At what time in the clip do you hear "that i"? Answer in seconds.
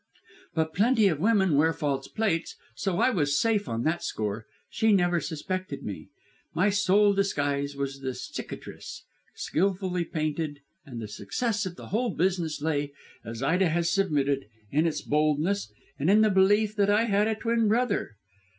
16.77-17.03